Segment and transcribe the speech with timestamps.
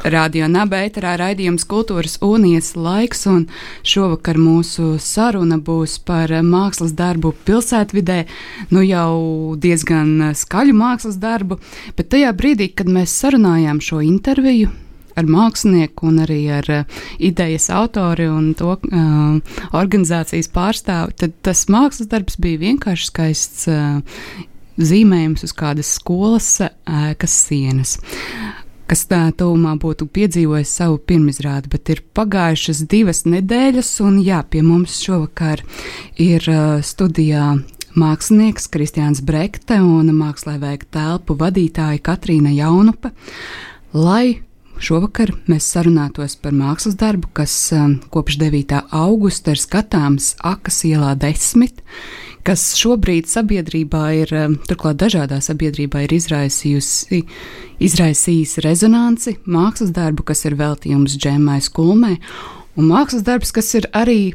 [0.00, 3.42] Radio Nabērā raidījums Kultūras unijas laiks, un
[3.84, 8.22] šovakar mūsu saruna būs par mākslas darbu pilsētvidē.
[8.72, 11.58] Nu jau diezgan skaļu mākslas darbu,
[11.98, 14.70] bet tajā brīdī, kad mēs sarunājām šo interviju,
[15.20, 21.66] ar mākslinieku un arī ar uh, idejas autori un to uh, organizācijas pārstāvi, tad tas
[21.68, 24.00] mākslas darbs bija vienkārši skaists uh,
[24.80, 26.54] zīmējums uz kādas skolas
[26.88, 27.98] ēkas sienas
[28.90, 34.64] kas tā tūmā būtu piedzīvojis savu pirmizrādi, bet ir pagājušas divas nedēļas, un jā, pie
[34.66, 35.62] mums šovakar
[36.18, 37.52] ir uh, studijā
[37.94, 43.12] mākslinieks Kristiāns Brekte un mākslā veikta telpu vadītāja Katrīna Jaunupa,
[43.94, 44.40] lai
[44.80, 48.78] Šovakar mēs sarunātos par mākslas darbu, kas um, kopš 9.
[48.96, 51.82] augusta ir skatāms Akas ielā 10,
[52.48, 57.20] kas šobrīd sabiedrībā ir, um, turklāt dažādā sabiedrībā ir izraisījusi,
[57.84, 62.14] izraisījis rezonanci, mākslas darbu, kas ir veltījums džemai skulmē,
[62.80, 64.32] un mākslas darbs, kas ir arī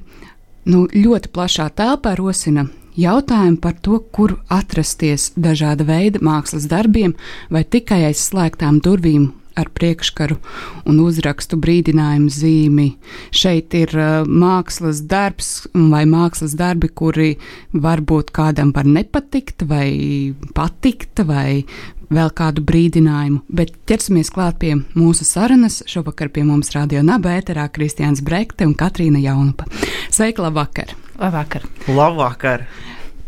[0.69, 2.67] nu, ļoti plašā telpā rosina
[3.01, 7.17] jautājumu par to, kur atrasties dažāda veida mākslas darbiem
[7.49, 10.37] vai tikai aiz slēgtām durvīm ar priekškaru
[10.85, 12.87] un uzrakstu brīdinājumu zīmi.
[13.35, 17.35] Šeit ir uh, mākslas darbs vai mākslas darbi, kuri
[17.73, 21.65] varbūt kādam var nepatikt vai patikt vai
[22.13, 25.81] vēl kādu brīdinājumu, bet ķersimies klāt pie mūsu sarunas.
[25.89, 29.67] Šovakar pie mums radio nabērā Kristiāns Brekte un Katrīna Jaunupa.
[30.13, 30.93] Sveika, labvakar!
[31.19, 31.65] Labvakar!
[31.89, 32.67] Labvakar.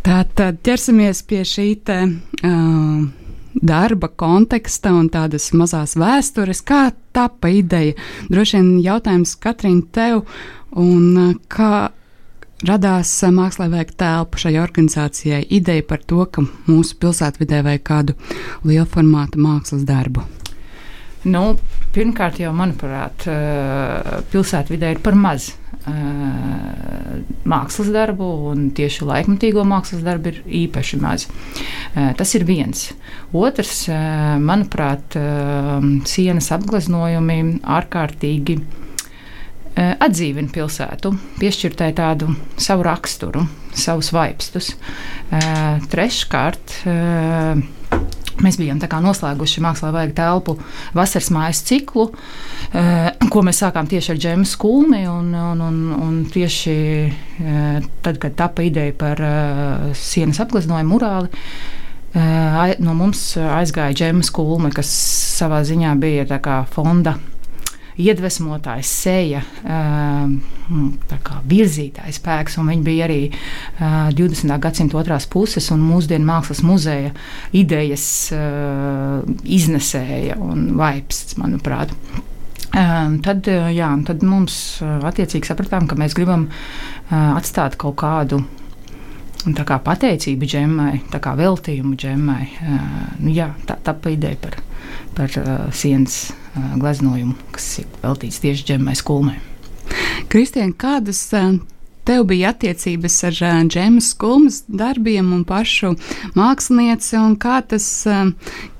[0.06, 1.98] Tātad ķersimies pie šī te.
[2.46, 3.08] Uh,
[3.62, 7.96] darba konteksta un tādas mazās vēstures, kā tapa ideja.
[8.32, 10.24] Droši vien jautājums Katrīna tev,
[10.78, 11.90] un kā
[12.68, 18.18] radās mākslā vajag telpu šai organizācijai, ideja par to, ka mūsu pilsētvidē vajag kādu
[18.66, 20.26] lielu formātu mākslas darbu.
[21.28, 21.58] Nu,
[21.96, 23.26] pirmkārt, jau manuprāt,
[24.32, 25.52] pilsētvidē ir par maz
[27.48, 31.28] mākslas darbu, un tieši laikmatīgo mākslas darbu ir īpaši maz.
[31.94, 32.90] Tas ir viens.
[33.36, 33.86] Otrs,
[34.44, 35.16] manuprāt,
[36.10, 38.60] sienas apgleznojumi ārkārtīgi
[39.78, 43.44] atdzīvina pilsētu, piešķirtai tādu savu raksturu,
[43.78, 44.72] savus vaipstus.
[45.92, 46.80] Treškārt,
[48.44, 50.58] Mēs bijām noslēguši mākslā vajag telpu
[50.98, 52.12] vasaras mājas ciklu,
[52.74, 55.08] eh, ko mēs sākām tieši ar Džēmu Skulni.
[55.10, 56.76] Un, un, un, un tieši
[57.08, 61.32] eh, tad, kad tapa ideja par eh, sienas apgleznojumu murāli,
[62.82, 64.90] no mums aizgāja Džēmas Kulme, kas
[65.38, 66.26] savā ziņā bija
[66.74, 67.18] fonda
[67.98, 69.42] iedvesmotājs, seja,
[71.50, 72.58] virzītājs spēks.
[72.62, 73.20] Viņa bija arī
[74.18, 74.54] 20.
[74.64, 77.14] gadsimta otrās puses un mūsdienu mākslas muzeja
[77.58, 78.08] idejas
[79.58, 81.94] iznesēja un vaipsts, manuprāt.
[82.72, 86.50] Tad, jā, tad mums attiecīgi sapratām, ka mēs gribam
[87.10, 88.44] atstāt kaut kādu
[89.46, 92.44] tā kā pateicību džemai, tā kā veltījumu džemai.
[93.22, 94.60] Nu, jā, tā tā ideja par,
[95.18, 95.40] par
[95.76, 96.28] sienas
[96.58, 99.38] gleznojumu, kas ir veltīts tieši džemai skulmē.
[100.32, 101.22] Kristien, kādas
[102.08, 103.38] tev bija attiecības ar
[103.68, 105.94] džemas skulmas darbiem un pašu
[106.36, 107.88] mākslinieci, un kā tas,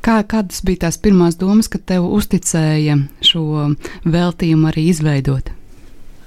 [0.04, 3.74] kā, kādas bija tās pirmās domas, kad tev uzticēja šo
[4.08, 5.54] veltījumu arī izveidot?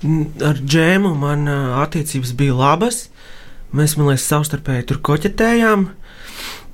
[0.01, 1.49] Ar džēmu man
[1.83, 3.09] attiecības bija labas.
[3.77, 5.89] Mēs, man liekas, savstarpēji tur koķetējām.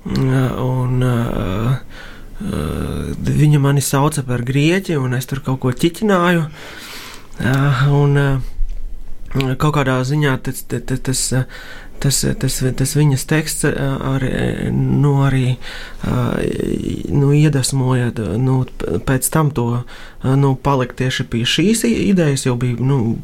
[0.07, 2.05] Un, uh,
[2.37, 6.43] Uh, viņa mani sauca par grieķi, un es tur kaut ko ķiķināju.
[7.41, 11.23] Uh, un, uh, kaut kādā ziņā tas, tas, tas,
[12.03, 14.31] tas, tas, tas viņas teksts arī,
[14.73, 15.57] nu, arī
[17.09, 18.59] nu, iedvesmoja nu,
[19.09, 19.69] pēc tam to
[20.25, 22.77] nu, palikt tieši pie šīs idejas, jau bija.
[22.85, 23.17] Nu,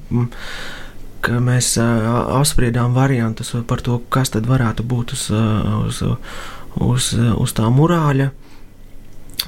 [1.23, 6.03] ka mēs apspriedām variantus par to, kas tad varētu būt uz, uz,
[6.83, 8.31] uz, uz tā murāļa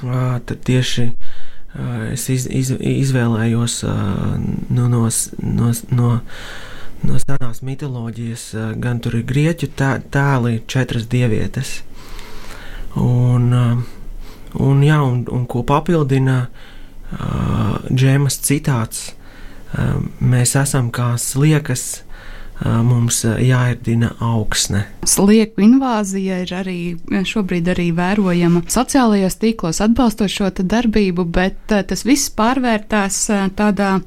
[0.01, 1.11] tad tieši
[2.11, 3.81] es iz, iz, izvēlējos
[4.69, 5.09] nu, no,
[5.41, 6.11] no, no,
[7.03, 8.45] no senās mitoloģijas,
[8.79, 11.81] gan tur ir grieķu tēli, četras dievietes.
[12.95, 13.51] Un,
[14.55, 16.45] un, jā, un, un ko papildina
[17.91, 19.09] džēmas citāts,
[20.19, 22.05] mēs esam kā sliekas
[22.63, 24.85] mums jāirdina augsne.
[25.07, 26.77] Slieku invāzija ir arī
[27.27, 33.25] šobrīd arī vērojama sociālajos tīklos atbalstot šo darbību, bet tas viss pārvērtās
[33.57, 33.97] tādā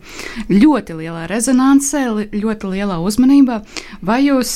[0.49, 3.61] ļoti lielā rezonansē, ļoti lielā uzmanībā.
[4.00, 4.55] Vai jūs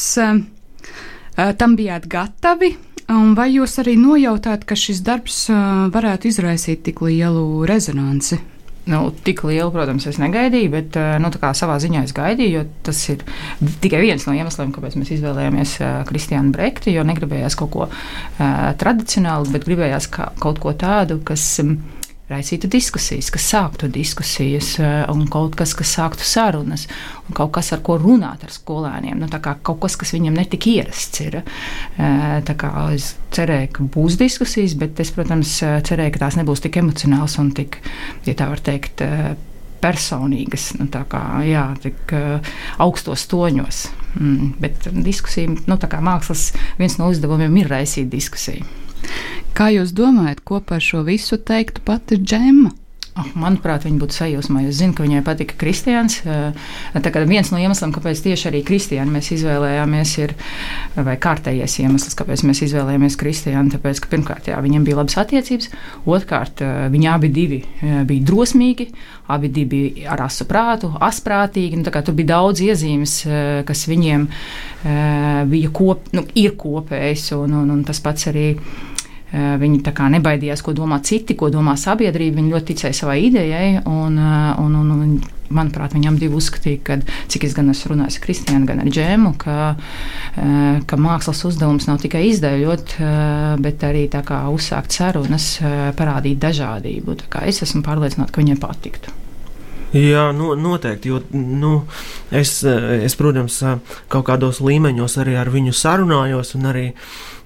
[1.37, 2.77] tam bijāt gatavi?
[3.13, 5.45] Un vai jūs arī nojautāt, ka šis darbs
[5.93, 8.39] varētu izraisīt tik lielu rezonanci?
[8.91, 12.99] Nu, tik lielu, protams, es negaidīju, bet eh, nu, savā ziņā es gaidīju, jo tas
[13.13, 13.23] ir
[13.85, 15.77] tikai viens no iemesliem, kāpēc mēs izvēlējāmies
[16.09, 16.97] Kristiānu Brekti.
[16.97, 17.97] Jo negribējās kaut ko uh,
[18.83, 21.47] tradicionālu, bet gribējās kaut ko tādu, kas.
[21.63, 21.79] Um,
[22.33, 26.87] raisītu diskusijas, kas sāktu diskusijas, eh, un kaut kas, kas sāktu sarunas,
[27.29, 29.21] un kaut kas, ar ko runāt ar skolēniem.
[29.21, 31.21] Nu, kaut kas, kas viņam netika ierasts.
[31.21, 31.43] Ir.
[31.43, 32.43] Eh,
[32.93, 37.53] es cerēju, ka būs diskusijas, bet es, protams, cerēju, ka tās nebūs tik emocionālas un
[37.53, 37.79] tik,
[38.27, 39.35] ja tā var teikt, eh,
[39.83, 43.83] personīgas, nu, kā, jā, tik uh, augstos toņos.
[44.15, 48.82] Mm, bet diskusija, nu, kā mākslas viens no uzdevumiem ir raisīt diskusiju.
[49.57, 52.73] Kā jūs domājat, ko par šo visu teiktu pati Džemma?
[53.13, 54.63] Oh, manuprāt, viņa būtu sajūsmā.
[54.71, 56.23] Es zinu, ka viņai patika Kristians.
[56.25, 56.55] Eh,
[57.29, 60.33] viens no iemesliem, kāpēc tieši arī Kristiānu mēs izvēlējāmies, ir
[60.97, 63.75] vai kārtējais iemesls, kāpēc mēs izvēlējāmies Kristiānu.
[63.75, 65.69] Tāpēc, ka pirmkārt, jā, viņiem bija labas attiecības,
[66.09, 68.87] otrkārt, eh, viņi abi divi eh, bija drosmīgi,
[69.29, 71.83] abi bija ar asu prātu, asprātīgi.
[71.83, 73.19] Nu, tur bija daudz iezīmes,
[73.69, 74.25] kas viņiem
[75.53, 78.57] bija kop, nu, ir kopējis, un, un, un tas pats arī
[79.33, 79.81] viņi
[80.13, 82.37] nebaidījās, ko domā citi, ko domā sabiedrība.
[82.41, 83.83] Viņi ļoti ticēja savai idejai.
[83.87, 85.15] Un, eh, un, un, un,
[85.53, 86.97] manuprāt, viņam divi uzskatīja, ka,
[87.29, 89.57] cik es gan esmu runājis ar Kristiānu, gan ar Džēmu, ka,
[90.37, 92.97] eh, ka mākslas uzdevums nav tikai izdevot,
[93.61, 94.09] bet arī
[94.53, 95.59] uzsākt sarunas,
[95.97, 97.19] parādīt dažādību.
[97.45, 99.22] Es esmu pārliecināta, ka viņiem patiktu.
[99.93, 101.11] Jā, no, noteikti.
[101.13, 101.83] Jo, nu,
[102.33, 103.59] es, es, protams,
[104.13, 106.87] kaut kādos līmeņos arī ar viņu sarunājos, un arī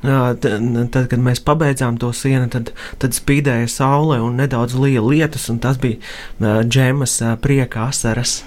[0.02, 2.70] tad, kad mēs pabeidzām to sienu, tad,
[3.02, 8.42] tad spīdēja saule un nedaudz lija lietus, un tas bija džemas prieka asaras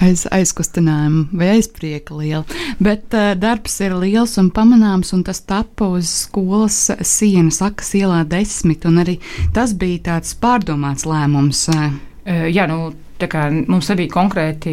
[0.00, 2.44] aiz, aizkustinājumu vai aizprieka liela.
[2.82, 8.22] Bet uh, darbs ir liels un pamanāms, un tas tappa uz skolas sienas, Akas ielā
[8.28, 9.18] desmit, arī
[9.56, 11.66] tas bija tāds pārdomāts lēmums.
[11.74, 14.72] Uh, Jā, nu, kā, mums nebija konkrēti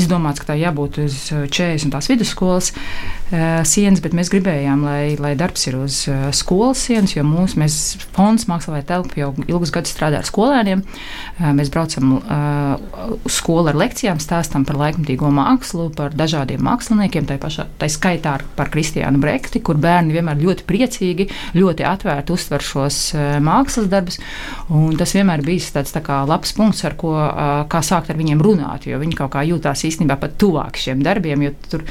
[0.00, 2.72] izdomāts, ka tā jābūt uz 40 tās vidusskolas
[3.30, 8.46] sienas, bet mēs gribējām, lai, lai darbs ir uz uh, skolas sienas, jo mūsu fonds
[8.50, 10.82] Mākslā telpa jau ilgus gadus strādā ar skolēniem.
[10.82, 17.36] Uh, mēs braucam uz skolu ar lekcijām, stāstam par laikmatīgo mākslu, par dažādiem māksliniekiem, tā,
[17.40, 23.00] pašā, tā skaitā par Kristiānu Brekti, kur bērni vienmēr ļoti priecīgi, ļoti atvērti uztver šos
[23.44, 24.18] mākslas darbus.
[25.00, 27.14] Tas vienmēr bijis tāds tā kā labs punkts, ar ko
[27.84, 31.54] sākt ar viņiem runāt, jo viņi kaut kā jūtās īstenībā pat tuvāk šiem darbiem, jo
[31.70, 31.84] tur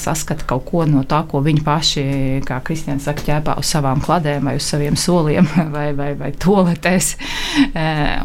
[0.00, 2.04] saskata kaut ko no tā, ko viņi paši,
[2.46, 7.14] kā Kristians saka, ķēpā uz savām kladēm vai uz saviem soliem vai, vai, vai toletēs.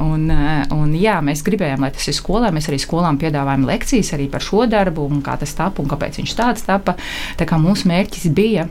[0.01, 0.27] Un,
[0.75, 2.53] un jā, mēs gribējām, lai tas ir skolā.
[2.53, 6.37] Mēs arī skolām piedāvājam lekcijas arī par šo darbu kā tas tapa un kāpēc viņš
[6.37, 6.95] tāds tapa.
[7.39, 8.67] Tā kā mūsu mērķis bija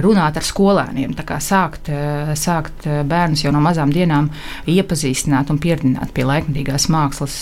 [0.00, 1.12] runāt ar skolēniem,
[1.44, 1.90] sākt,
[2.38, 4.30] sākt bērnus jau no mazām dienām
[4.70, 7.36] iepazīstināt un pieredzināt pie laikmatīgās mākslas,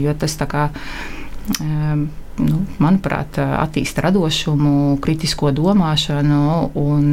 [0.00, 0.70] jo tas tā kā.
[2.38, 6.40] Nu, manuprāt, attīsta radošumu, kritisko domāšanu
[6.78, 7.06] un,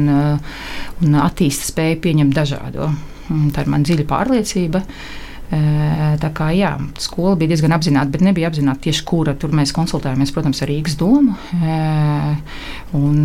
[1.02, 2.90] un attīsta spēju pieņemt dažādo.
[3.26, 4.82] Tā ir mana dziļa pārliecība.
[4.86, 9.34] Uh, Tā kā jā, skola bija diezgan apzināta, bet nebija apzināta tieši kura.
[9.38, 11.36] Tur mēs konsultējāmies, protams, ar Rīgas domu.
[12.98, 13.20] Un,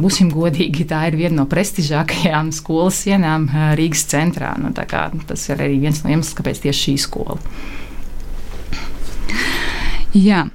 [0.00, 4.54] būsim godīgi, tā ir viena no prestižākajām skolas sienām Rīgas centrā.
[4.56, 7.36] Nu, tas ir arī viens no iemesliem, kāpēc tieši šī skola.
[10.16, 10.46] Jā,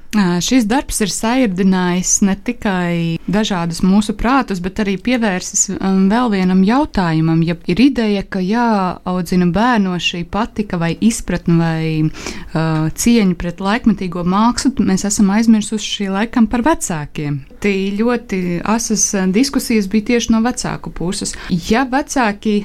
[0.42, 7.44] šis darbs ir sairdinājis ne tikai dažādus mūsu prātus, bet arī pievērsis vēl vienam jautājumam.
[7.46, 14.26] Ja ir ideja, ka jāaudzina bērno šī patika vai izpratne vai uh, cieņa pret laikmetīgo
[14.26, 17.44] mākslu, mēs esam aizmirsuši laikam par vecākiem.
[17.62, 21.38] Tī ļoti asas diskusijas bija tieši no vecāku puses.
[21.70, 22.64] Ja vecāki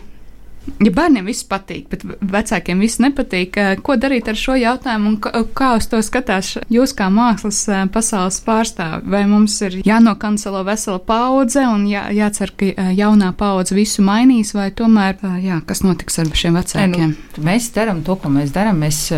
[0.85, 5.17] ja bērniem viss patīk, bet vecākiem viss nepatīk, eh, ko darīt ar šo jautājumu un
[5.57, 9.03] kā uz to skatās jūs kā mākslas eh, pasaules pārstāvi?
[9.15, 14.55] Vai mums ir jānokancelo vesela paudze un jā, jācer, ka eh, jaunā paudze visu mainīs,
[14.57, 17.13] vai tomēr, jā, kas notiks ar šiem vecākiem?
[17.13, 18.79] E, nu, mēs darām to, ko mēs darām.
[18.79, 19.09] Mēs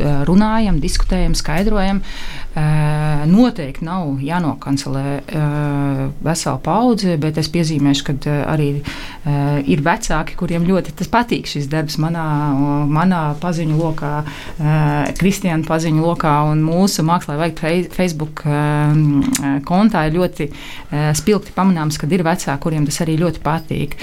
[0.00, 2.02] runājam, diskutējam, skaidrojam.
[3.28, 5.04] Noteikti nav jānokancelē
[6.24, 8.68] vesela paudze, bet es piezīmēšu, ka arī
[9.68, 12.26] ir vecāki, kuriem ļoti patīk šis darbs manā,
[12.90, 14.12] manā paziņu lokā,
[15.20, 18.42] Kristiāna paziņu lokā un mūsu mākslā vajag Facebook
[19.68, 20.50] kontā ir ļoti
[21.20, 23.98] spilgti pamanāms, ka ir vecāki, kuriem tas arī ļoti patīk.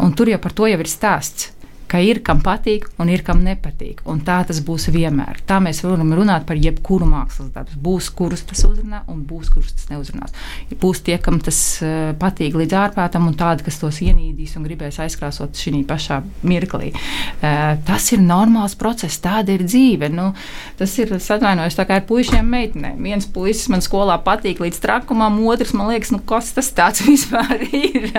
[0.00, 1.50] Un tur jau par to jau ir stāsts
[1.90, 4.02] ka ir kam patīk un ir kam nepatīk.
[4.10, 5.42] Un tā tas būs vienmēr.
[5.48, 7.78] Tā mēs varam runāt par jebkuru mākslas darbu.
[7.84, 10.34] Būs, kurus tas uzrunā, un būs, kurus tas neuzrunās.
[10.80, 15.00] Būs tie, kam tas uh, patīk līdz ārprātam, un tādi, kas tos ienīdīs un gribēs
[15.04, 16.92] aizkrāsot šī pašā mirklī.
[17.40, 20.10] Uh, tas ir normāls process, tāda ir dzīve.
[20.12, 20.30] Nu,
[20.78, 23.00] tas ir atvainojos tā kā ar puišiem meitenēm.
[23.04, 27.66] Viens puisis man skolā patīk līdz trakumam, otrs man liekas, nu, kas tas tāds vispār
[27.70, 28.10] ir.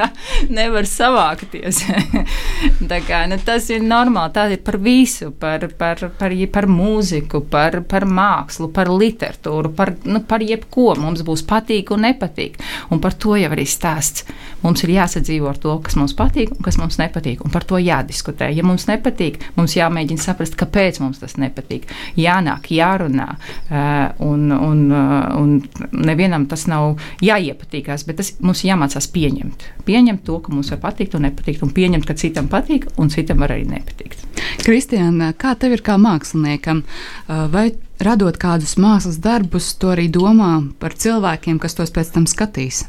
[0.52, 1.84] Nevar savākties.
[3.08, 4.34] kā, nu, tas tas ir normāli.
[4.34, 9.94] Tā ir par visu, par, par, par, par mūziku, par, par mākslu, par literatūru, par,
[10.10, 10.96] nu, par jebko.
[11.02, 12.58] Mums būs patīk un nepatīk.
[12.92, 14.26] Un par to jau arī stāsts.
[14.62, 17.44] Mums ir jāsadzīvo ar to, kas mums patīk un kas mums nepatīk.
[17.46, 18.50] Un par to jādiskutē.
[18.56, 21.88] Ja mums nepatīk, mums jāmēģina saprast, kāpēc mums tas nepatīk.
[22.20, 23.30] Jānāk, jārunā.
[23.70, 29.70] Uh, un, un, uh, un nevienam tas nav jāiepatīkās, bet tas mums jāmācās pieņemt.
[29.86, 33.42] Pieņemt to, ka mums var patikt un nepatikt, un pieņemt, ka citam patīk un citam
[33.42, 34.24] var var arī nepatikt.
[34.64, 36.84] Kristiāna, kā tev ir kā māksliniekam?
[37.28, 42.86] Vai radot kādus mākslas darbus, to arī domā par cilvēkiem, kas tos pēc tam skatīs?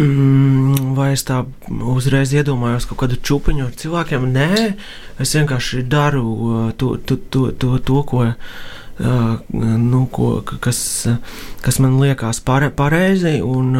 [0.00, 4.28] Mm, vai es tā uzreiz iedomājos kaut kādu čūpiņu ar cilvēkiem?
[4.32, 4.74] Nē,
[5.20, 8.28] es vienkārši daru to, to, to, to, to ko
[9.00, 11.08] nu, ko, kas,
[11.64, 13.72] kas man liekas pare, pareizi, un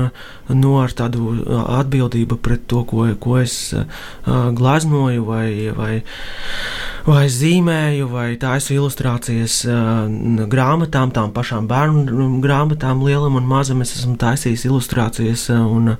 [0.48, 3.74] nu, ar tādu atbildību pret to, ko, ko es
[4.24, 5.92] glaznoju, vai, vai,
[7.08, 9.60] vai zīmēju, vai taisu ilustrācijas
[10.50, 13.84] grāmatām, tām pašām bērnu grāmatām, lielam un mazam.
[13.84, 15.48] Es esmu taisījis ilustrācijas.
[15.52, 15.94] Un,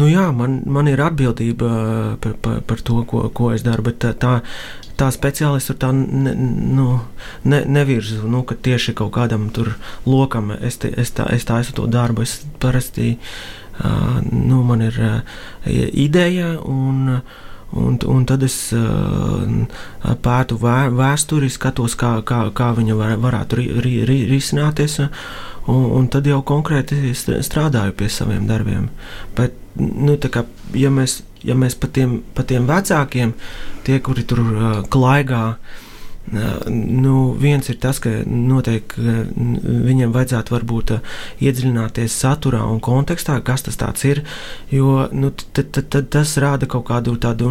[0.00, 1.70] nu jā, man, man ir atbildība
[2.24, 4.38] par, par, par to, ko, ko es daru, bet tā,
[5.00, 6.34] tā, speciālisti tur tā ne,
[6.76, 6.86] nu,
[7.48, 9.74] ne, nevirzu, nu, ka tieši kaut kādam tur
[10.08, 12.24] lokam es, te, es, tā, es tā esmu to darbu.
[12.26, 13.14] Es parasti,
[13.80, 15.38] uh, nu, man ir uh,
[15.68, 17.20] ideja un.
[17.70, 19.44] Un, un tad es uh,
[20.24, 24.96] pētu vē, vēsturi, skatos, kā, kā, kā viņa var, varētu ri, ri, ri, risināties,
[25.66, 28.88] un, un tad jau konkrēti strādāju pie saviem darbiem.
[29.36, 33.32] Bet, nu, kā, ja mēs ja mēs pa tiem, pa tiem vecākiem,
[33.86, 35.89] tie, kuri tur uh, klaigā, uh,
[36.32, 39.02] nu, viens ir tas, ka noteikti
[39.86, 40.92] viņiem vajadzētu varbūt
[41.42, 44.22] iedziļināties saturā un kontekstā, kas tas ir.
[44.70, 47.50] Jo nu, tad, tad, tad tas rāda kaut kādu tādu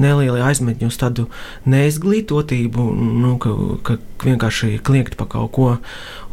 [0.00, 1.28] nelielu aizmetņu uz tādu
[1.70, 2.90] neizglītotību,
[3.24, 3.54] nu, ka,
[3.86, 5.70] ka vienkārši kliegt pa kaut ko.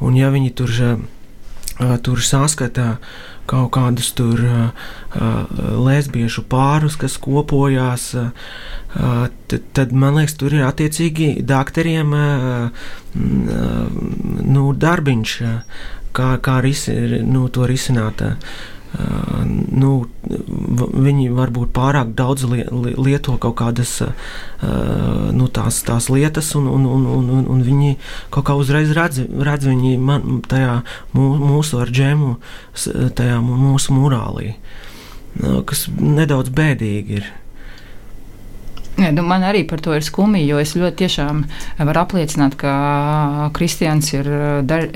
[0.04, 0.76] Un ja viņi tur,
[2.04, 2.98] tur saskata
[3.48, 4.42] kaut kādus tur
[5.88, 8.10] lesbiešu pārus, kas kopojās,
[8.94, 12.16] tad, man liekas, tur ir attiecīgi doktoriem
[14.56, 15.36] nu, darbiņš,
[16.18, 18.26] kā, kā risi, nu, to risināt.
[19.78, 19.92] Nu,
[20.24, 23.92] viņi varbūt pārāk daudz lieto kaut kādas
[25.36, 27.98] nu, tās, tās lietas, un, un, un, un, un viņi
[28.34, 30.80] kaut kā uzreiz redz, redz viņi man, tajā
[31.14, 32.38] mūsu ar džēmu,
[33.20, 34.88] tajā mūsu morālī, uh,
[35.68, 37.28] kas nedaudz bēdīgi ir.
[38.98, 41.44] Ja, nu man arī par to ir skumji, jo es ļoti tiešām
[41.78, 44.30] varu apliecināt, ka Kristians ir
[44.66, 44.88] dar,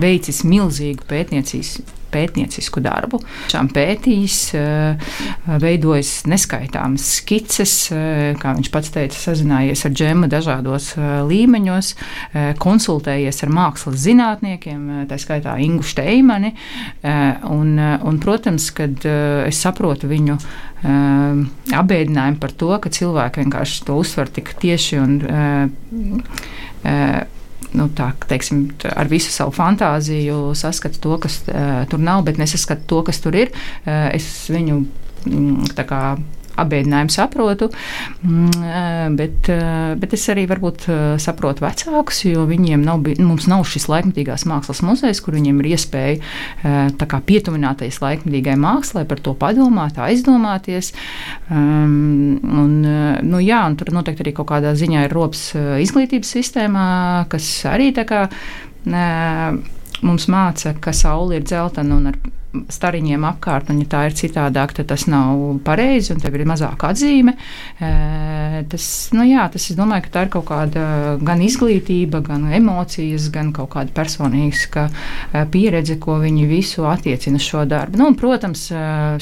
[0.00, 1.74] veicis milzīgu pētniecības
[2.12, 3.20] pētniecisku darbu.
[3.52, 5.12] Šām pētījis, eh,
[5.62, 11.94] veidojis neskaitāmas skices, eh, kā viņš pats teica, sazinājies ar džemu dažādos eh, līmeņos,
[12.58, 16.54] konsultējies ar mākslas zinātniekiem, tā skaitā Ingu Steimani.
[17.02, 20.38] Un, un, protams, kad es saprotu viņu
[20.82, 25.18] apbēdinājumu par to, ka cilvēki vienkārši to uztver tik tieši un
[27.78, 32.88] nu, tā, teiksim, ar visu savu fantāziju saskatu to, kas uh, tur nav, bet nesaskatu
[32.90, 33.52] to, kas tur ir.
[33.86, 34.82] Uh, es viņu
[35.28, 36.02] mm, tā kā
[36.60, 37.68] apbēdinājumu saprotu,
[38.22, 39.50] mm, bet,
[40.02, 40.86] bet es arī varbūt
[41.22, 47.20] saprotu vecākus, jo viņiem nav, mums nav šis laikmatīgās mākslas muzejs, kur viņiem ir iespēja
[47.28, 50.92] pietuvināties laikmatīgai mākslai, par to padomāt, aizdomāties.
[51.50, 56.86] Um, un, nu, jā, un tur noteikti arī kaut kādā ziņā ir rops izglītības sistēmā,
[57.32, 58.26] kas arī tā kā
[60.02, 62.18] mums māca, ka saule ir dzeltena un ar
[62.52, 66.90] stariņiem apkārt, un ja tā ir citādāk, tad tas nav pareizi, un tev ir mazāka
[66.92, 67.34] atzīme.
[68.72, 70.84] Tas, nu jā, tas, es domāju, ka tā ir kaut kāda
[71.24, 74.88] gan izglītība, gan emocijas, gan kaut kāda personīga
[75.52, 78.00] pieredze, ko viņi visu attiecina uz šo darbu.
[78.00, 78.68] Nu, un, protams,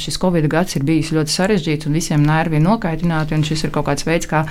[0.00, 3.74] šis Covid gads ir bijis ļoti sarežģīts un visiem nervi ir nokaitināti, un šis ir
[3.74, 4.44] kaut kāds veids, kā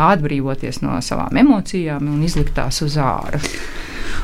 [0.00, 3.42] atbrīvoties no savām emocijām un izlikt tās uz ārā.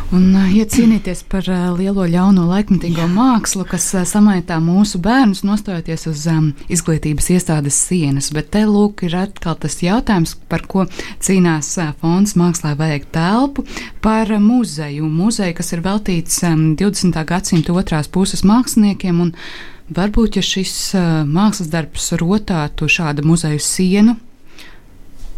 [0.09, 1.45] Un, ja cīnīties par
[1.77, 8.49] lielo ļauno laikmatīgo mākslu, kas samaitā mūsu bērnus, nostojoties uz um, izglītības iestādes sienas, bet
[8.55, 10.87] te lūk ir atkal tas jautājums, par ko
[11.21, 13.67] cīnās fonds mākslā vajag telpu,
[14.01, 15.11] par muzeju.
[15.13, 17.21] Muzeju, kas ir veltīts um, 20.
[17.29, 19.37] gadsimta otrās puses māksliniekiem, un
[19.93, 24.17] varbūt, ja šis uh, mākslas darbs rotātu šāda muzeju sienu,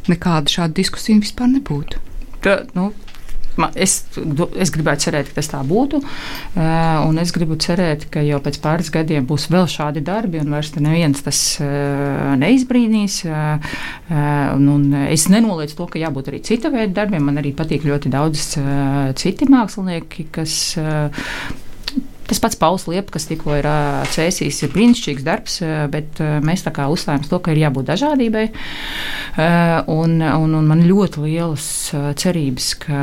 [0.07, 2.07] nekāda šāda diskusija vispār nebūtu.
[2.47, 2.93] Tā, nu,
[3.75, 3.95] Es,
[4.57, 6.01] es gribētu cerēt, ka tas tā būtu.
[6.57, 10.73] Un es gribu cerēt, ka jau pēc pāris gadiem būs vēl šādi darbi, un vairs
[10.79, 11.41] neviens tas
[12.41, 13.23] neizbrīnīs.
[13.31, 17.27] Un, un es nenoliedzu to, ka jābūt arī cita veida darbiem.
[17.27, 18.47] Man arī patīk ļoti daudz
[19.21, 20.57] citi mākslinieki, kas
[22.31, 23.67] Tas pats Pauls Liepa, kas tikko ir
[24.15, 25.57] cēsījis, ir brīnišķīgs darbs,
[25.91, 28.45] bet mēs tā kā uzstājam to, ka ir jābūt dažādībai.
[29.91, 31.67] Un, un, un man ļoti lielas
[32.23, 33.03] cerības, ka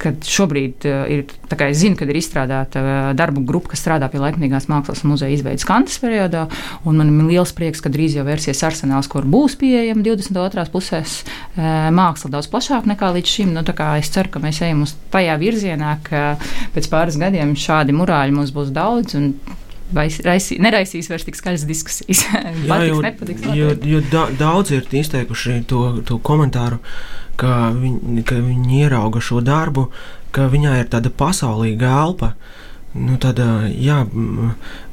[0.00, 1.24] kad šobrīd uh, ir,
[1.56, 5.66] es zinu, kad ir izstrādāta uh, darba grupa, kas strādā pie laikmīgās mākslas muzeja izveidas
[5.68, 6.46] kantas periodā,
[6.84, 10.66] un man ir liels prieks, ka drīz jau versijas arsenāls, kur būs pieejama 22.
[10.72, 13.54] pusēs uh, māksla daudz plašāk nekā līdz šim.
[13.56, 13.64] Nu,
[13.96, 16.24] es ceru, ka mēs ejam uz tajā virzienā, ka
[16.74, 19.16] pēc pāris gadiem šādi murāļi mums būs daudz.
[19.94, 22.24] Vai raisī, neraisīs vairs tik skaļas diskusijas?
[22.34, 26.80] Jā, patiks, jo, nepatiks, jo, jo da, daudz ir izteikuši to, to komentāru,
[27.40, 29.88] ka viņi, ka viņi ierauga šo darbu,
[30.34, 32.34] ka viņai ir tāda pasaulīga elpa.
[32.96, 34.06] Nu, tāda, jā,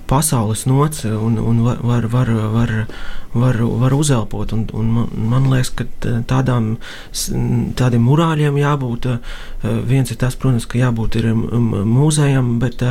[0.08, 2.72] pasaules nots un, un var, var, var,
[3.34, 4.54] var, var, uzelpot.
[4.54, 5.88] Un, un man, man liekas, ka
[6.30, 6.76] tādām,
[7.80, 9.08] tādiem murāļiem jābūt.
[9.88, 12.84] Viens ir tas, protams, ka jābūt mūzejam, bet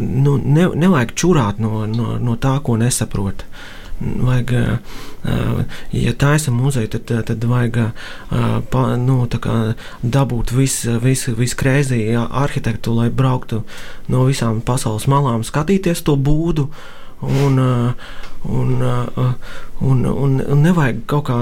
[0.00, 3.46] nu, ne, nevajag čurāt no, no, no tā, ko nesaprot.
[4.00, 4.50] Vajag,
[5.92, 7.78] ja taisa muzeja, tad, tad vajag
[8.70, 9.20] pa, nu,
[10.02, 13.62] dabūt visu vis, vis krēzīju arhitektu, lai brauktu
[14.10, 16.68] no visām pasaules malām, skatīties to būdu.
[17.24, 17.58] Un,
[18.44, 18.72] un,
[19.80, 21.38] un, un, un nevajag kaut kā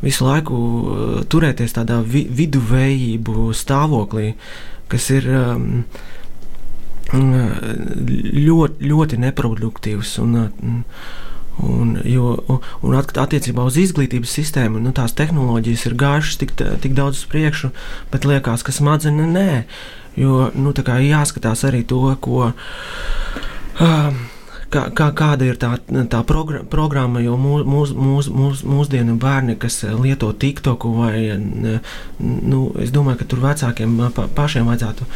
[0.00, 0.56] visu laiku
[1.28, 4.32] turēties tādā vi, viduvējību stāvoklī,
[4.88, 5.28] kas ir
[7.12, 10.14] ļoti, ļoti neproduktīvs.
[10.22, 10.38] Un,
[11.60, 12.38] Un, jo,
[12.80, 17.72] un attiecībā uz izglītības sistēmu nu, tās tehnoloģijas ir gājušas tik, tik daudz uz priekšu,
[18.12, 19.48] bet liekas, ka smadzenes nē.
[20.16, 20.72] Jo nu,
[21.12, 22.52] jāskatās arī to, ko.
[23.80, 24.24] Um,
[24.72, 25.74] kā, kā, kāda ir tā,
[26.10, 32.62] tā progr programma, jo mūs, mūs, mūs, mūs, mūsdienu bērni, kas lieto TikToku, vai nu,
[32.82, 35.08] es domāju, ka tur vecākiem pa, pašiem vajadzētu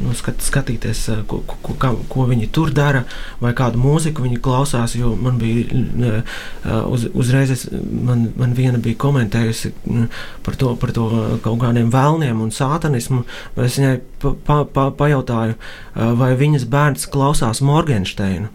[0.00, 3.04] nu, skat, skatīties, ko, ko, ko, ko viņi tur dara,
[3.42, 4.96] vai kādu mūziku viņi klausās.
[4.98, 6.22] Jo man bija
[6.86, 9.74] uz, uzreiz, es, man, man viena bija komentējusi
[10.46, 11.08] par to, par to
[11.44, 13.24] kaut kādiem vēlniem un sātanismu.
[13.64, 13.98] Es viņai
[14.46, 15.58] pa, pa, pajautāju,
[16.20, 18.50] vai viņas bērns klausās Morgensteinu.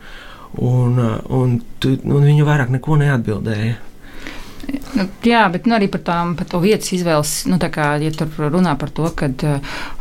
[0.58, 0.98] Un,
[1.30, 3.78] un, un viņa vairāk neko neatbildēja.
[4.98, 7.34] Nu, jā, bet nu, arī par, tām, par to vietas izvēles.
[7.50, 9.30] Nu, kā, ja tur runā par to, ka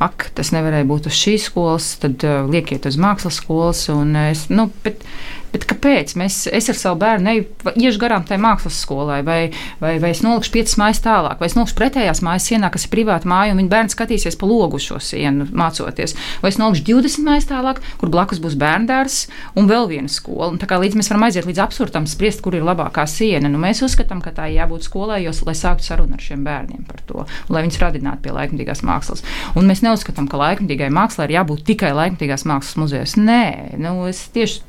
[0.04, 3.84] ak, tas nevarēja būt uz šīs skolas, tad uh, liekiet uz mākslas skolas.
[3.92, 5.04] Un, es, nu, bet,
[5.52, 6.12] Bet kāpēc?
[6.20, 7.32] Mēs, es ar savu bērnu
[7.78, 9.38] iešu garām tai mākslas skolai, vai,
[9.80, 12.92] vai, vai es nolikšu piecas mājas tālāk, vai es nolikšu pretējās mājas sienā, kas ir
[12.92, 16.14] privāta māja, un viņa bērns skatīsies pa logu šo sienu, mācoties.
[16.42, 19.22] Vai es nolikšu 20 mājas tālāk, kur blakus būs bērndārs
[19.56, 20.50] un vēl viena skola.
[20.52, 23.60] Un tā kā līdz mēs varam aiziet līdz absurdam, spriest, kur ir labākā siena, nu,
[23.62, 27.24] mēs uzskatām, ka tā jābūt skolai, jo, lai sāktu sarunu ar šiem bērniem par to,
[27.48, 29.24] lai viņus radinātu pie laikmatīgās mākslas.
[29.56, 33.16] Un mēs neuzskatām, ka laikmatīgai mākslai ir jābūt tikai laikmatīgās mākslas muzejos.
[33.20, 34.64] Nē, nu, es tieši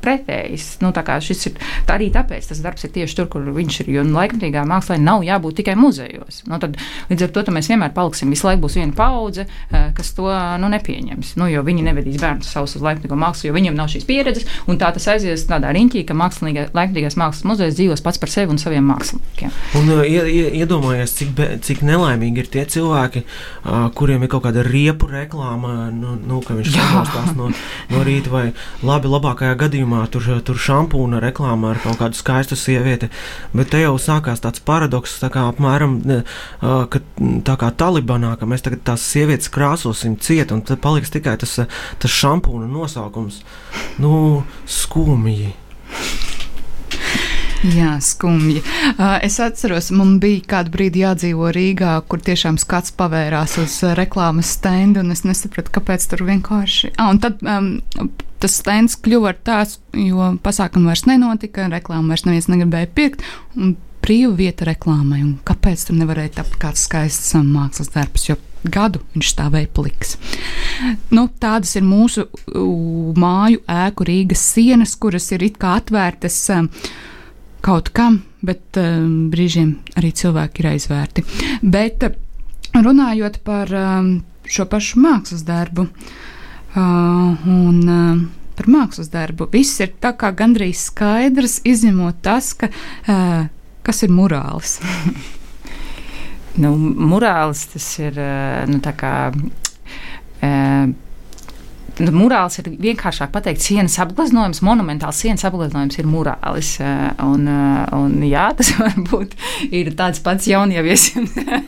[0.78, 3.90] pretēji nu, šis ir tā arī tāpēc tas darbs ir tieši tur, kur viņš ir.
[3.98, 6.44] Jo nu, laikmatīgā mākslā nav jābūt tikai muzejos.
[6.48, 6.78] Nu, tad,
[7.10, 8.30] līdz ar to mēs vienmēr paliksim.
[8.30, 10.30] Visu laiku būs viena paudze, eh, kas to
[10.60, 11.36] nu, nepieņems.
[11.40, 14.48] Nu, jo viņi nevedīs bērnus savus uz laikmatīgo mākslu, jo viņiem nav šīs pieredzes.
[14.68, 18.62] Un tā tas aizies tādā riņķī, ka laikmatīgās mākslas muzejs dzīvos pats par sevi un
[18.62, 19.54] saviem māksliniekiem.
[19.80, 24.64] Un, uh, iedomājies, cik, be, cik nelaimīgi ir tie cilvēki, uh, kuriem ir kaut kāda
[24.66, 27.50] riepu reklāma, nu, nu, ka viņš samalstās no,
[27.90, 28.46] no rīta vai
[28.86, 33.10] labi, labākajā gadījumā tur, tur šampūna reklāmā ar kaut kādu skaistu sievieti.
[33.56, 36.00] Bet te jau sākās tāds paradoks, tā kā apmēram
[36.60, 37.02] ka,
[37.48, 41.58] tā kā Talibanā, ka mēs tagad tās sievietes krāsosim ciet, un tad paliks tikai tas,
[42.00, 43.42] tas šampūna nosaukums.
[44.04, 44.14] Nu,
[44.70, 45.54] skumji.
[47.60, 48.62] Jā, skumji.
[49.26, 55.04] Es atceros, man bija kādu brīdi jādzīvo Rīgā, kur tiešām skats pavērās uz reklāmas stendu,
[55.04, 56.94] un es nesapratu, kāpēc tur vienkārši.
[56.96, 57.74] Ah, un tad um,
[58.40, 63.28] tas stends kļuva tāds, jo pasākumu vairs nenotika, reklāmu vairs neviens negribēja pirkt.
[64.00, 69.04] Brīva vieta reklāmai, un kāpēc tur nevarēja tapt kāds skaists um, mākslas darbs, jo gadu
[69.12, 70.16] viņš stāvēja pliks.
[71.12, 76.42] Nu, tādas ir mūsu uh, māju ēku Rīgas sienas, kuras ir it kā atvērtas.
[76.56, 76.72] Um,
[77.66, 81.26] kaut kam, bet um, brīžiem arī cilvēki ir aizvērti.
[81.62, 82.18] Bet uh,
[82.76, 84.12] runājot par um,
[84.50, 88.22] šo pašu mākslas darbu uh, un uh,
[88.60, 92.72] par mākslas darbu, viss ir tā kā gandrīz skaidrs, izņemot tas, ka,
[93.08, 93.46] uh,
[93.88, 94.80] kas ir morāls.
[96.62, 99.14] nu, morāls tas ir uh, nu, tā kā.
[100.40, 100.92] Uh,
[102.04, 106.72] nu, murāls ir vienkāršāk pateikt, sienas apgleznojums, monumentāls sienas apgleznojums ir murālis.
[106.84, 109.36] Eh, un, eh, un, jā, tas varbūt
[109.76, 111.10] ir tāds pats jaunievies,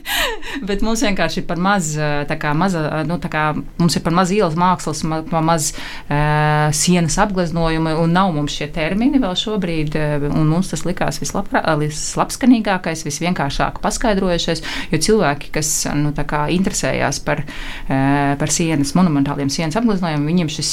[0.69, 3.45] bet mums vienkārši ir par maz, eh, tā kā maza, nu, tā kā
[3.81, 8.67] mums ir par maz ielas mākslas, par maz uh, sienas apgleznojumi, un nav mums šie
[8.73, 9.95] termini vēl šobrīd,
[10.29, 14.63] un mums tas likās vislabskanīgākais, visvienkāršāk paskaidrojušais,
[14.93, 20.71] jo cilvēki, kas nu, interesējās par, uh, par sienas, monumentāliem sienas apgleznojumiem, viņiem šis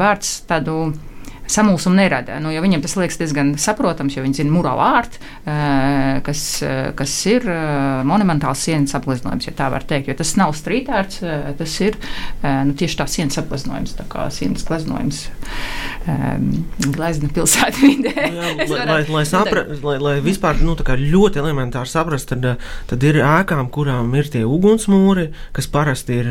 [0.00, 0.76] vārds tādu
[1.50, 2.40] samulsumu nerada.
[2.42, 5.20] Nu, viņam tas liekas diezgan saprotams, jo viņi zina murālu ārtu,
[6.26, 6.42] kas,
[6.98, 7.46] kas ir
[8.06, 10.10] monumentāls sienas apgleznojums, ja tā var teikt.
[10.10, 11.22] Jo tas nav street ārts,
[11.58, 11.98] tas ir
[12.42, 15.26] nu, tieši tā sienas apgleznojums, tā kā sienas gleznojums
[16.96, 18.14] glezna pilsētvidē.
[18.36, 23.18] Nu lai, lai, lai, sapra, lai, lai vispār nu, ļoti elementāri saprast, tad, tad ir
[23.22, 26.30] ēkām, kurām ir tie ugunsmūri, kas parasti ir,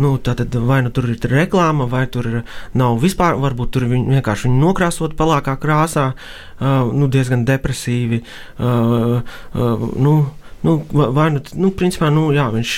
[0.00, 2.42] nu, tātad, vai nu tur ir reklāma, vai tur
[2.76, 6.14] nav vispār, varbūt tur vienkārši vienkārši viņu nokrāsot pelēkā krāsā,
[6.60, 8.24] nu, diezgan depresīvi.
[8.58, 10.16] Nu,
[10.64, 12.70] Nu, vai nu, nu, principā, nu, jā, viņš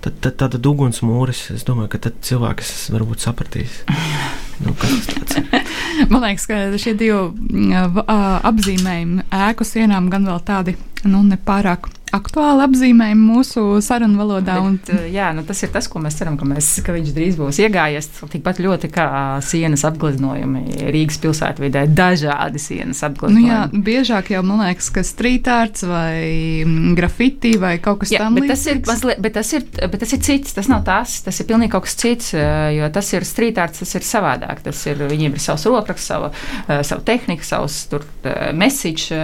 [0.00, 3.82] tad, tad, tad, tad ugunsmūris, es domāju, ka tad cilvēks varbūt sapratīs.
[4.60, 4.74] Nu,
[6.12, 10.74] Man liekas, ka šie divi apzīmējumi ēku sienām gan vēl tādi
[11.08, 14.56] nu, nepārāk aktuāli apzīmējumi mūsu sarunu valodā.
[14.58, 14.98] Bet, un...
[14.98, 17.60] Eh, jā, nu tas ir tas, ko mēs ceram, ka, mēs, ka viņš drīz būs
[17.62, 18.10] iegājies.
[18.32, 19.06] Tikpat ļoti kā
[19.46, 23.46] sienas apgleznojumi Rīgas pilsētvidē, dažādi sienas apgleznojumi.
[23.46, 26.18] Nu, jā, biežāk jau man liekas, ka strītārts vai
[26.66, 28.38] mm, grafiti vai kaut kas tāds.
[28.40, 28.82] Bet, tas ir,
[29.22, 31.98] bet, tas ir, bet tas ir cits, tas nav tas, tas ir pilnīgi kaut kas
[32.00, 34.64] cits, eh, jo tas ir strītārts, tas ir savādāk.
[34.66, 36.34] Tas ir, viņiem ir savs rokraksts, sava,
[36.66, 38.06] eh, sava tehnika, savs tur
[38.56, 39.14] message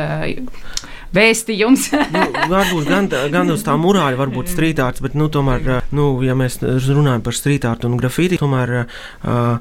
[1.17, 1.89] vēstījums.
[2.15, 6.61] nu, varbūt gan, gan uz tā murāļa, varbūt strīdārts, bet, nu, tomēr, nu, ja mēs
[6.63, 8.75] runājam par strīdārtu un grafīti, tomēr.
[9.27, 9.59] Uh,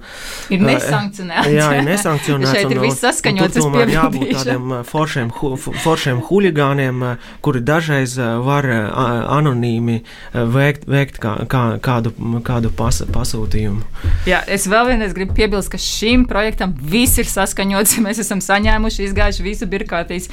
[0.54, 1.52] ir nesankcionēts.
[1.56, 2.54] Jā, ir nesankcionēts.
[2.56, 3.56] Šeit ir viss saskaņots.
[3.56, 7.04] Tur tomēr jābūt tādiem foršiem, hu, foršiem huligāniem,
[7.46, 10.02] kuri dažreiz var anonīmi
[10.34, 12.14] veikt, veikt kā, kā, kādu,
[12.46, 13.84] kādu pas, pasūtījumu.
[14.30, 17.98] Jā, es vēl vienreiz gribu piebilst, ka šim projektam viss ir saskaņots.
[18.06, 20.30] Mēs esam saņēmuši, izgājuši visu birkātīs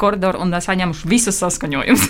[0.00, 2.06] koridoru un saņēmuši visus saskaņojumus.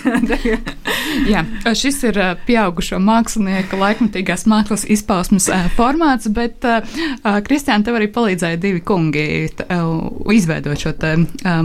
[1.31, 1.43] Jā,
[1.77, 6.63] šis ir pieaugušo mākslinieku laikmatīgās mākslas izpausmes formāts, bet
[7.47, 9.25] Kristiāna tev arī palīdzēja divi kungi
[10.35, 10.93] izveidot šo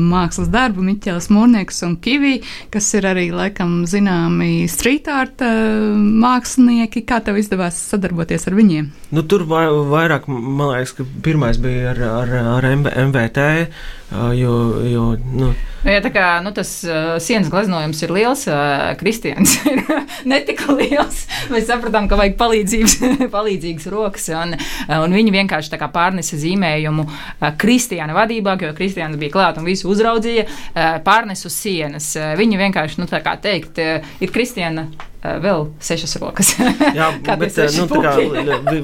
[0.03, 2.39] mākslas darbu, Miķels Mūrnieks un Kivī,
[2.75, 7.05] kas ir arī laikam zināmi street art mākslinieki.
[7.07, 8.91] Kā tev izdevās sadarboties ar viņiem?
[9.15, 13.47] Nu, tur vairāk, man liekas, ka pirmais bija ar, ar, ar MVT,
[14.33, 15.55] jo, jo nu,
[15.87, 19.85] Nu, ja kā nu, tas uh, sienas gleznojums ir liels, uh, Kristians ir
[20.27, 21.21] netika liels.
[21.53, 22.35] Mēs sapratām, ka vajag
[23.37, 24.27] palīdzīgas rokas.
[24.35, 29.69] Un, uh, un viņi vienkārši pārnesa zīmējumu uh, Kristiāna vadībā, jo Kristians bija klāt un
[29.71, 32.11] visu uzraudzīja, uh, pārnes uz sienas.
[32.19, 34.89] Uh, viņi vienkārši, nu, tā kā teikt, uh, ir Kristiāna
[35.43, 36.53] vēl sešas rokas.
[36.97, 37.11] Jā,
[37.41, 38.15] bet nu, kā,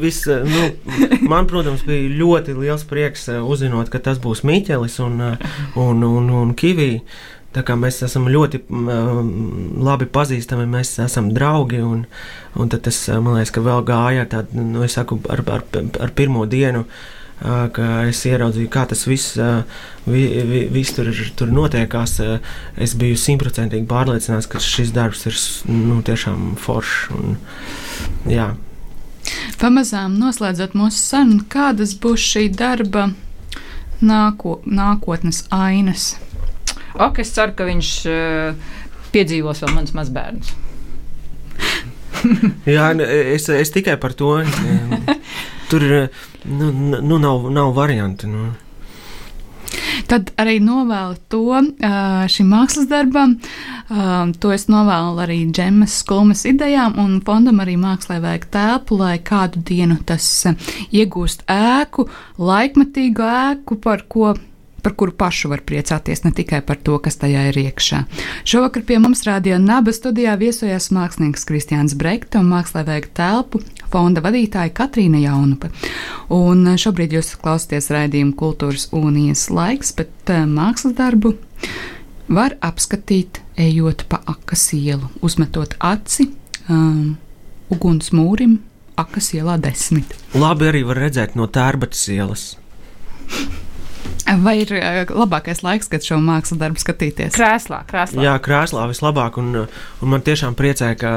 [0.00, 0.64] vis, nu,
[1.28, 5.20] man, protams, bija ļoti liels prieks uzzinot, ka tas būs Miķelis un,
[5.76, 6.96] un, un, un Kivī.
[7.52, 8.62] Tā kā mēs esam ļoti
[9.84, 11.82] labi pazīstami, mēs esam draugi.
[11.84, 12.06] Un,
[12.56, 16.14] un tas, man liekas, ka vēl gāja ar tādu, nu, es saku, ar, ar, ar
[16.16, 16.86] pirmo dienu.
[16.86, 19.36] Uh, ka es ieraudzīju, kā tas viss,
[20.06, 22.18] vi, vi, viss tur, tur notiekās.
[22.80, 25.38] Es biju simtprocentīgi pārliecināts, ka šis darbs ir
[25.72, 27.10] nu, tiešām foršs.
[27.16, 27.36] Un,
[28.30, 28.52] jā.
[29.62, 33.10] Pamazām noslēdzot mūsu sarunu, kādas būs šī darba
[34.02, 36.16] nāko, nākotnes ainas?
[36.98, 37.92] Ok, es ceru, ka viņš
[39.14, 40.54] piedzīvos vēl mans mazbērns.
[42.68, 44.36] Jā, es, es tikai par to.
[45.72, 45.88] Tur
[46.44, 46.68] nu,
[47.00, 48.28] nu, nav, nav variantu.
[48.28, 48.50] Nu.
[50.10, 51.60] Tad arī novēlu to
[52.32, 53.38] šim mākslas darbam.
[53.88, 59.62] To es novēlu arī džemas skulmas idejām, un fondam arī mākslā vajag telpu, lai kādu
[59.64, 60.28] dienu tas
[60.92, 64.34] iegūst ēku, laikmatīgu ēku, par ko
[64.82, 68.02] par kuru pašu var priecāties, ne tikai par to, kas tajā ir iekšā.
[68.48, 74.72] Šovakar pie mums rādījā Naba studijā viesojās mākslinieks Kristiāns Brekta un vajag telpu fonda vadītāja
[74.74, 75.70] Katrīna Jaunupa.
[76.32, 81.34] Un šobrīd jūs klausāties raidījumu kultūras unijas laiks, bet uh, mākslas darbu
[82.32, 86.30] var apskatīt, ejot pa akas ielu, uzmetot aci
[86.68, 87.16] um,
[87.72, 88.58] uguns mūrim,
[89.00, 90.16] akas ielā desmit.
[90.36, 92.46] Labi arī var redzēt no tērbatas ielas.
[94.40, 97.34] Vai ir eh, labākais laiks, kad šo mākslas darbu skatīties?
[97.36, 98.22] Krēslā, krēslā.
[98.24, 99.36] Jā, krēslā vislabāk.
[99.42, 101.12] Un, un man tiešām priecē, ka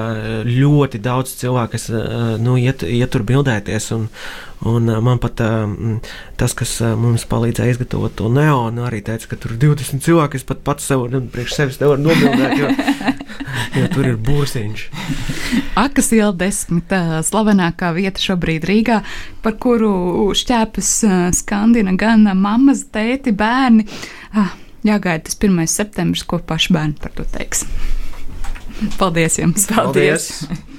[0.47, 3.93] ļoti daudz cilvēku eh, nu, iet, iet tur bildēties.
[3.97, 4.09] Un,
[4.65, 5.41] Un uh, man pat
[6.39, 10.39] tas, kas mums palīdzēja izgatavot to neonu, arī teica, ka tur ir 20 cilvēki.
[10.39, 12.71] Es pat pats sev, nu, priekš sevis nevaru nobildēt, jo,
[13.75, 14.85] jo tur ir būrsiņš.
[15.85, 16.91] Akas iela desmit,
[17.29, 19.01] slavenākā vieta šobrīd Rīgā,
[19.45, 20.91] par kuru šķēpas
[21.39, 23.87] skandina gan mammas, tēti, bērni.
[24.85, 25.65] Jāgaida tas 1.
[25.71, 27.65] septembris, ko paši bērni par to teiks.
[28.99, 29.69] Paldies jums!
[29.71, 30.31] Paldies!
[30.45, 30.74] Paldies.